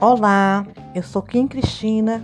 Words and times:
Olá, 0.00 0.64
eu 0.94 1.02
sou 1.02 1.20
Kim 1.20 1.48
Cristina 1.48 2.22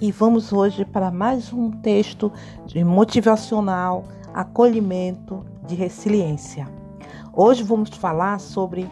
e 0.00 0.10
vamos 0.10 0.50
hoje 0.50 0.82
para 0.82 1.10
mais 1.10 1.52
um 1.52 1.70
texto 1.70 2.32
de 2.64 2.82
motivacional, 2.82 4.04
acolhimento, 4.32 5.44
de 5.66 5.74
resiliência. 5.74 6.66
Hoje 7.34 7.62
vamos 7.62 7.90
falar 7.90 8.40
sobre 8.40 8.88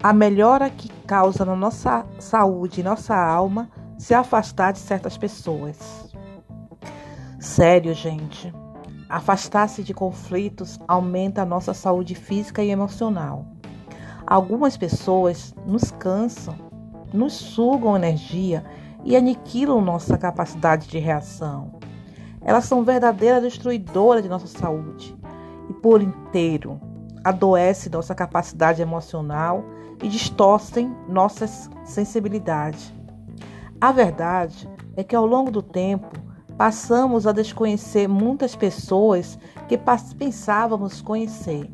a 0.00 0.12
melhora 0.12 0.70
que 0.70 0.88
causa 1.04 1.44
na 1.44 1.56
nossa 1.56 2.06
saúde 2.20 2.80
e 2.80 2.84
nossa 2.84 3.16
alma 3.16 3.68
se 3.98 4.14
afastar 4.14 4.72
de 4.72 4.78
certas 4.78 5.18
pessoas. 5.18 6.14
Sério, 7.40 7.92
gente. 7.92 8.54
Afastar-se 9.08 9.82
de 9.82 9.92
conflitos 9.92 10.78
aumenta 10.86 11.42
a 11.42 11.46
nossa 11.46 11.74
saúde 11.74 12.14
física 12.14 12.62
e 12.62 12.70
emocional. 12.70 13.46
Algumas 14.24 14.76
pessoas 14.76 15.52
nos 15.66 15.90
cansam 15.90 16.63
nos 17.14 17.34
sugam 17.34 17.94
energia 17.94 18.64
e 19.04 19.16
aniquilam 19.16 19.80
nossa 19.80 20.18
capacidade 20.18 20.88
de 20.88 20.98
reação. 20.98 21.78
Elas 22.40 22.64
são 22.64 22.82
verdadeiras 22.82 23.42
destruidoras 23.42 24.22
de 24.22 24.28
nossa 24.28 24.48
saúde 24.48 25.16
e, 25.70 25.72
por 25.74 26.02
inteiro, 26.02 26.80
adoecem 27.22 27.92
nossa 27.92 28.14
capacidade 28.14 28.82
emocional 28.82 29.64
e 30.02 30.08
distorcem 30.08 30.94
nossa 31.08 31.46
sensibilidade. 31.84 32.92
A 33.80 33.92
verdade 33.92 34.68
é 34.96 35.04
que, 35.04 35.14
ao 35.14 35.24
longo 35.24 35.50
do 35.50 35.62
tempo, 35.62 36.10
passamos 36.58 37.26
a 37.26 37.32
desconhecer 37.32 38.08
muitas 38.08 38.56
pessoas 38.56 39.38
que 39.68 39.78
pensávamos 40.18 41.00
conhecer 41.00 41.70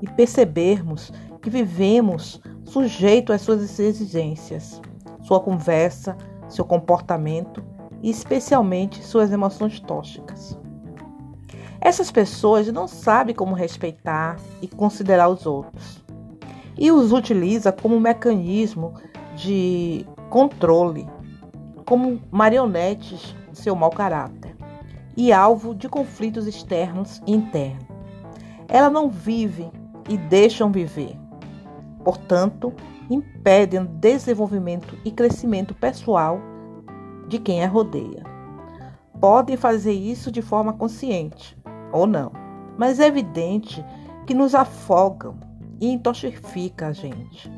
e 0.00 0.08
percebermos 0.08 1.12
que 1.42 1.50
vivemos 1.50 2.40
sujeito 2.64 3.32
às 3.32 3.42
suas 3.42 3.78
exigências, 3.78 4.80
sua 5.20 5.40
conversa, 5.40 6.16
seu 6.48 6.64
comportamento 6.64 7.62
e 8.00 8.08
especialmente 8.08 9.04
suas 9.04 9.32
emoções 9.32 9.80
tóxicas. 9.80 10.58
Essas 11.80 12.12
pessoas 12.12 12.68
não 12.68 12.86
sabem 12.86 13.34
como 13.34 13.54
respeitar 13.54 14.38
e 14.62 14.68
considerar 14.68 15.28
os 15.28 15.44
outros 15.44 16.02
e 16.78 16.90
os 16.90 17.12
utiliza 17.12 17.72
como 17.72 18.00
mecanismo 18.00 18.94
de 19.36 20.06
controle, 20.30 21.08
como 21.84 22.20
marionetes 22.30 23.34
de 23.50 23.58
seu 23.58 23.74
mau 23.74 23.90
caráter 23.90 24.56
e 25.16 25.32
alvo 25.32 25.74
de 25.74 25.88
conflitos 25.88 26.46
externos 26.46 27.20
e 27.26 27.32
internos. 27.32 27.84
Ela 28.68 28.88
não 28.88 29.10
vive 29.10 29.70
e 30.08 30.16
deixam 30.16 30.72
viver 30.72 31.21
portanto, 32.02 32.72
impedem 33.10 33.80
o 33.80 33.86
desenvolvimento 33.86 34.96
e 35.04 35.10
crescimento 35.10 35.74
pessoal 35.74 36.40
de 37.28 37.38
quem 37.38 37.64
a 37.64 37.68
rodeia. 37.68 38.22
Podem 39.20 39.56
fazer 39.56 39.92
isso 39.92 40.30
de 40.30 40.42
forma 40.42 40.72
consciente 40.72 41.56
ou 41.92 42.06
não, 42.06 42.32
mas 42.76 42.98
é 42.98 43.06
evidente 43.06 43.84
que 44.26 44.34
nos 44.34 44.54
afogam 44.54 45.36
e 45.80 45.90
intoxifica 45.92 46.88
a 46.88 46.92
gente, 46.92 47.50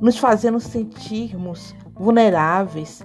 nos 0.00 0.18
fazendo 0.18 0.60
sentirmos 0.60 1.74
vulneráveis. 1.94 3.04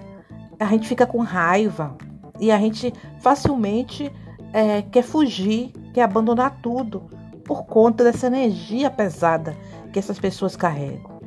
A 0.58 0.66
gente 0.66 0.88
fica 0.88 1.06
com 1.06 1.18
raiva 1.18 1.96
e 2.40 2.50
a 2.50 2.58
gente 2.58 2.92
facilmente 3.20 4.12
é, 4.52 4.82
quer 4.82 5.02
fugir, 5.02 5.72
quer 5.92 6.02
abandonar 6.02 6.58
tudo 6.62 7.17
por 7.48 7.64
conta 7.64 8.04
dessa 8.04 8.26
energia 8.26 8.90
pesada 8.90 9.56
que 9.90 9.98
essas 9.98 10.18
pessoas 10.18 10.54
carregam. 10.54 11.18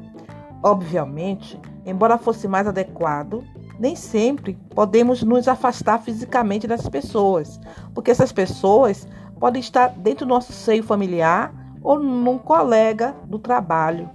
Obviamente, 0.61 1.59
embora 1.83 2.19
fosse 2.19 2.47
mais 2.47 2.67
adequado, 2.67 3.43
nem 3.79 3.95
sempre 3.95 4.53
podemos 4.75 5.23
nos 5.23 5.47
afastar 5.47 5.97
fisicamente 5.99 6.67
dessas 6.67 6.87
pessoas, 6.87 7.59
porque 7.95 8.11
essas 8.11 8.31
pessoas 8.31 9.07
podem 9.39 9.59
estar 9.59 9.87
dentro 9.87 10.27
do 10.27 10.29
nosso 10.29 10.53
seio 10.53 10.83
familiar 10.83 11.51
ou 11.81 11.99
num 11.99 12.37
colega 12.37 13.15
do 13.25 13.39
trabalho. 13.39 14.07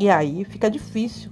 E 0.00 0.10
aí 0.10 0.44
fica 0.44 0.68
difícil. 0.68 1.30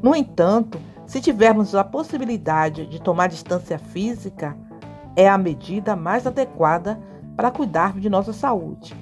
No 0.00 0.14
entanto, 0.14 0.78
se 1.04 1.20
tivermos 1.20 1.74
a 1.74 1.82
possibilidade 1.82 2.86
de 2.86 3.02
tomar 3.02 3.26
distância 3.26 3.76
física, 3.76 4.56
é 5.16 5.28
a 5.28 5.36
medida 5.36 5.96
mais 5.96 6.24
adequada 6.28 6.96
para 7.36 7.50
cuidar 7.50 7.98
de 7.98 8.08
nossa 8.08 8.32
saúde. 8.32 8.96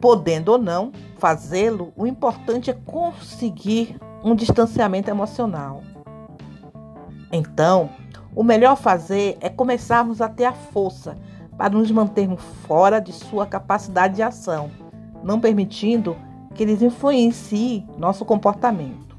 Podendo 0.00 0.52
ou 0.52 0.58
não 0.58 0.92
fazê-lo, 1.18 1.92
o 1.96 2.06
importante 2.06 2.70
é 2.70 2.74
conseguir 2.74 3.96
um 4.22 4.34
distanciamento 4.34 5.10
emocional. 5.10 5.82
Então, 7.32 7.90
o 8.34 8.42
melhor 8.42 8.76
fazer 8.76 9.36
é 9.40 9.48
começarmos 9.48 10.20
a 10.20 10.28
ter 10.28 10.44
a 10.44 10.52
força 10.52 11.16
para 11.56 11.74
nos 11.74 11.90
mantermos 11.90 12.42
fora 12.66 13.00
de 13.00 13.12
sua 13.12 13.46
capacidade 13.46 14.16
de 14.16 14.22
ação, 14.22 14.70
não 15.22 15.40
permitindo 15.40 16.16
que 16.54 16.62
eles 16.62 16.82
influenciem 16.82 17.88
nosso 17.96 18.24
comportamento. 18.24 19.16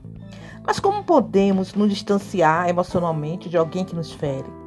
Mas 0.65 0.79
como 0.79 1.03
podemos 1.03 1.73
nos 1.73 1.89
distanciar 1.89 2.67
emocionalmente 2.67 3.49
de 3.49 3.57
alguém 3.57 3.85
que 3.85 3.95
nos 3.95 4.11
fere? 4.11 4.64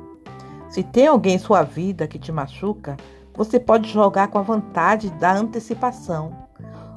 Se 0.69 0.83
tem 0.83 1.06
alguém 1.06 1.37
em 1.37 1.39
sua 1.39 1.62
vida 1.62 2.06
que 2.06 2.19
te 2.19 2.31
machuca, 2.31 2.97
você 3.34 3.59
pode 3.59 3.89
jogar 3.89 4.29
com 4.29 4.39
a 4.39 4.43
vontade 4.43 5.11
da 5.11 5.33
antecipação, 5.33 6.33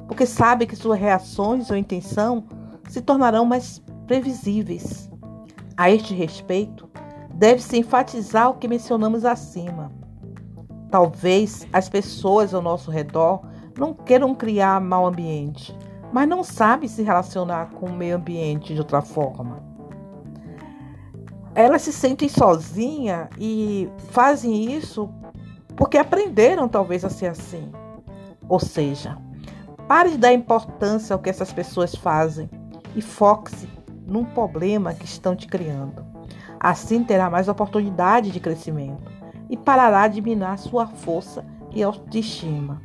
porque 0.06 0.26
sabe 0.26 0.66
que 0.66 0.76
suas 0.76 0.98
reações 0.98 1.70
ou 1.70 1.76
intenção 1.76 2.44
se 2.88 3.00
tornarão 3.00 3.44
mais 3.46 3.82
previsíveis. 4.06 5.10
A 5.76 5.90
este 5.90 6.14
respeito, 6.14 6.90
deve-se 7.32 7.78
enfatizar 7.78 8.50
o 8.50 8.54
que 8.54 8.68
mencionamos 8.68 9.24
acima. 9.24 9.90
Talvez 10.90 11.66
as 11.72 11.88
pessoas 11.88 12.52
ao 12.52 12.60
nosso 12.60 12.90
redor 12.90 13.42
não 13.78 13.94
queiram 13.94 14.34
criar 14.34 14.80
mau 14.80 15.06
ambiente, 15.06 15.74
mas 16.12 16.28
não 16.28 16.44
sabem 16.44 16.88
se 16.88 17.02
relacionar 17.02 17.70
com 17.70 17.86
o 17.86 17.92
meio 17.92 18.16
ambiente 18.16 18.74
de 18.74 18.80
outra 18.80 19.00
forma 19.00 19.71
elas 21.54 21.82
se 21.82 21.92
sentem 21.92 22.28
sozinhas 22.28 23.28
e 23.38 23.88
fazem 24.10 24.74
isso 24.74 25.10
porque 25.76 25.98
aprenderam 25.98 26.68
talvez 26.68 27.04
a 27.04 27.10
ser 27.10 27.26
assim. 27.26 27.70
Ou 28.48 28.60
seja, 28.60 29.18
pare 29.86 30.10
de 30.10 30.18
dar 30.18 30.32
importância 30.32 31.14
ao 31.14 31.20
que 31.20 31.30
essas 31.30 31.52
pessoas 31.52 31.94
fazem 31.94 32.48
e 32.94 33.02
foque-se 33.02 33.68
num 34.06 34.24
problema 34.24 34.94
que 34.94 35.04
estão 35.04 35.34
te 35.34 35.46
criando. 35.46 36.04
Assim 36.58 37.02
terá 37.02 37.28
mais 37.28 37.48
oportunidade 37.48 38.30
de 38.30 38.40
crescimento 38.40 39.10
e 39.50 39.56
parará 39.56 40.08
de 40.08 40.20
minar 40.20 40.58
sua 40.58 40.86
força 40.86 41.44
e 41.72 41.82
autoestima. 41.82 42.80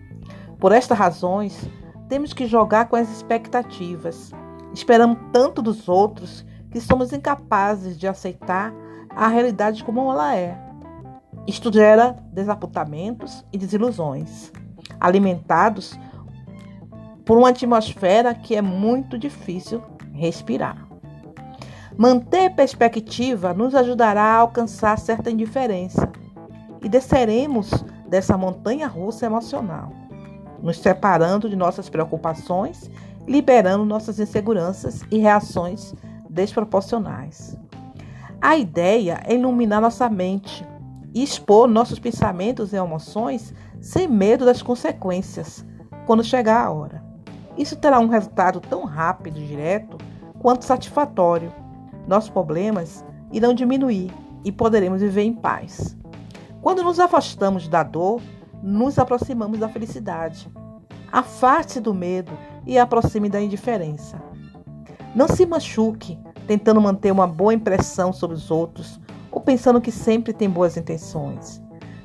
Por 0.60 0.72
estas 0.72 0.98
razões, 0.98 1.70
temos 2.10 2.34
que 2.34 2.46
jogar 2.46 2.88
com 2.88 2.96
as 2.96 3.10
expectativas. 3.10 4.32
Esperamos 4.74 5.18
tanto 5.32 5.62
dos 5.62 5.88
outros 5.88 6.46
que 6.72 6.80
somos 6.80 7.14
incapazes 7.14 7.98
de 7.98 8.08
aceitar 8.08 8.74
a 9.10 9.28
realidade 9.28 9.84
como 9.84 10.12
ela 10.12 10.36
é. 10.36 10.58
Isto 11.48 11.72
gera 11.72 12.16
desapontamentos 12.32 13.46
e 13.52 13.58
desilusões, 13.58 14.52
alimentados 15.00 15.98
por 17.26 17.38
uma 17.38 17.50
atmosfera 17.50 18.34
que 18.34 18.56
é 18.56 18.62
muito 18.62 19.18
difícil 19.18 19.82
respirar. 20.14 20.88
Manter 21.98 22.52
perspectiva 22.52 23.54
nos 23.54 23.74
ajudará 23.74 24.22
a 24.22 24.38
alcançar 24.38 25.00
certa 25.00 25.32
indiferença 25.32 26.10
e 26.84 26.88
desceremos 26.88 27.72
dessa 28.08 28.38
montanha 28.38 28.88
russa 28.88 29.26
emocional, 29.26 29.92
nos 30.62 30.80
separando 30.80 31.50
de 31.50 31.56
nossas 31.56 31.90
preocupações, 31.90 32.90
liberando 33.28 33.84
nossas 33.84 34.20
inseguranças 34.20 35.02
e 35.12 35.18
reações 35.18 35.94
desproporcionais. 36.38 37.57
A 38.39 38.56
ideia 38.56 39.19
é 39.25 39.34
iluminar 39.34 39.81
nossa 39.81 40.07
mente 40.07 40.63
e 41.13 41.24
expor 41.24 41.68
nossos 41.68 41.98
pensamentos 41.98 42.72
e 42.72 42.75
emoções 42.75 43.54
sem 43.81 44.07
medo 44.07 44.45
das 44.45 44.62
consequências 44.62 45.66
quando 46.06 46.24
chegar 46.24 46.63
a 46.63 46.72
hora. 46.72 47.04
Isso 47.57 47.75
terá 47.75 48.00
um 48.00 48.07
resultado 48.07 48.62
tão 48.62 48.86
rápido 48.86 49.39
e 49.39 49.48
direto 49.48 49.98
quanto 50.39 50.63
satisfatório. 50.63 51.51
Nossos 52.07 52.30
problemas 52.30 53.04
irão 53.31 53.54
diminuir 53.54 54.13
e 54.45 54.51
poderemos 54.51 55.01
viver 55.01 55.24
em 55.24 55.34
paz. 55.34 55.98
Quando 56.62 56.84
nos 56.84 57.00
afastamos 57.00 57.68
da 57.68 57.81
dor, 57.81 58.22
nos 58.62 59.00
aproximamos 59.00 59.60
da 59.60 59.68
felicidade. 59.68 60.48
Afaste 61.12 61.80
do 61.80 61.94
medo 61.94 62.31
e 62.66 62.78
aproxime 62.78 63.28
da 63.28 63.42
indiferença. 63.42 64.22
Não 65.16 65.28
se 65.28 65.48
machuque 65.48 66.19
tentando 66.48 66.82
manter 66.82 67.12
uma 67.12 67.28
boa 67.28 67.54
impressão 67.54 68.14
sobre 68.14 68.36
os 68.36 68.50
outros 68.50 69.00
ou 69.30 69.42
pensando 69.42 69.82
que 69.82 69.92
sempre 69.92 70.34
tem 70.34 70.50
boas 70.50 70.78
intenções. 70.78 71.62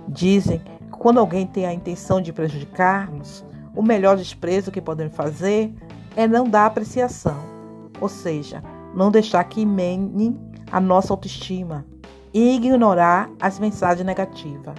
Dizem 0.09 0.59
que 0.59 0.91
quando 0.91 1.21
alguém 1.21 1.47
tem 1.47 1.65
a 1.65 1.73
intenção 1.73 2.21
de 2.21 2.33
prejudicar-nos, 2.33 3.45
o 3.75 3.83
melhor 3.83 4.17
desprezo 4.17 4.73
que 4.73 4.81
podemos 4.81 5.15
fazer 5.15 5.73
é 6.17 6.27
não 6.27 6.49
dar 6.49 6.67
apreciação. 6.67 7.53
ou 8.01 8.09
seja, 8.09 8.63
não 8.95 9.13
deixar 9.13 9.45
que 9.45 9.61
emene 9.61 10.37
a 10.73 10.81
nossa 10.81 11.13
autoestima 11.13 11.87
e 12.35 12.57
ignorar 12.57 13.31
as 13.41 13.61
mensagens 13.61 14.05
negativas. 14.05 14.75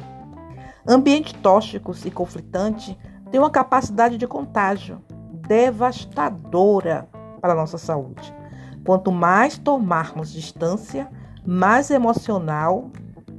Ambientes 0.85 1.31
tóxicos 1.41 2.05
e 2.05 2.11
conflitantes 2.11 2.97
têm 3.31 3.39
uma 3.39 3.49
capacidade 3.49 4.17
de 4.17 4.27
contágio 4.27 5.01
devastadora 5.47 7.07
para 7.39 7.53
a 7.53 7.55
nossa 7.55 7.77
saúde. 7.77 8.42
Quanto 8.85 9.11
mais 9.11 9.57
tomarmos 9.57 10.31
distância, 10.31 11.09
mais 11.45 11.89
emocional 11.89 12.91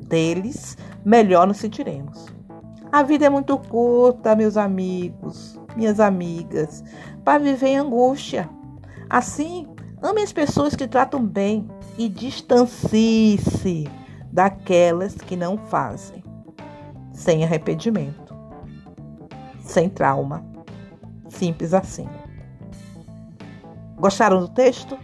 deles, 0.08 0.76
melhor 1.04 1.46
nos 1.46 1.58
sentiremos. 1.58 2.26
A 2.90 3.02
vida 3.02 3.26
é 3.26 3.28
muito 3.28 3.58
curta, 3.58 4.36
meus 4.36 4.56
amigos, 4.56 5.60
minhas 5.76 5.98
amigas, 5.98 6.84
para 7.24 7.38
viver 7.38 7.68
em 7.68 7.78
angústia. 7.78 8.48
Assim, 9.10 9.66
ame 10.00 10.22
as 10.22 10.32
pessoas 10.32 10.76
que 10.76 10.86
tratam 10.86 11.24
bem 11.24 11.68
e 11.98 12.08
distancie-se 12.08 13.88
daquelas 14.32 15.14
que 15.14 15.36
não 15.36 15.58
fazem, 15.58 16.22
sem 17.12 17.44
arrependimento, 17.44 18.34
sem 19.60 19.88
trauma. 19.88 20.44
Simples 21.28 21.74
assim. 21.74 22.08
Gostaram 23.96 24.40
do 24.40 24.48
texto? 24.48 24.96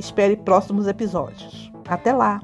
Espere 0.00 0.34
próximos 0.34 0.86
episódios. 0.86 1.70
Até 1.86 2.10
lá! 2.10 2.40